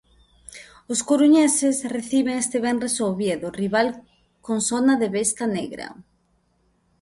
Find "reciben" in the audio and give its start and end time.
1.97-2.35